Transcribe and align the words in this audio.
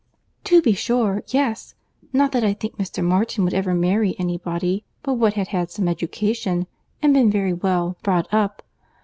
"To 0.45 0.63
be 0.63 0.73
sure. 0.73 1.21
Yes. 1.27 1.75
Not 2.11 2.31
that 2.31 2.43
I 2.43 2.53
think 2.55 2.75
Mr. 2.77 3.03
Martin 3.05 3.43
would 3.43 3.53
ever 3.53 3.75
marry 3.75 4.15
any 4.17 4.35
body 4.39 4.83
but 5.03 5.13
what 5.13 5.35
had 5.35 5.49
had 5.49 5.69
some 5.69 5.87
education—and 5.87 7.13
been 7.13 7.29
very 7.29 7.53
well 7.53 7.95
brought 8.01 8.27
up. 8.33 8.63